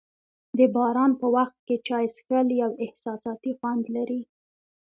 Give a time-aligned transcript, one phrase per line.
[0.57, 1.55] د باران په وخت
[1.87, 4.21] چای څښل یو احساساتي خوند لري.